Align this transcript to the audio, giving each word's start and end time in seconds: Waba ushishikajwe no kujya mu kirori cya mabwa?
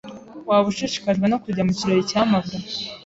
Waba 0.49 0.67
ushishikajwe 0.71 1.25
no 1.27 1.37
kujya 1.43 1.65
mu 1.67 1.73
kirori 1.77 2.09
cya 2.11 2.21
mabwa? 2.29 2.57